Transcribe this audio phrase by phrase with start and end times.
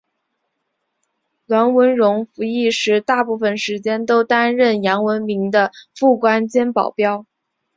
[1.45, 7.27] 阮文戎服役时大部分时间都担任杨文明的副官兼保镖。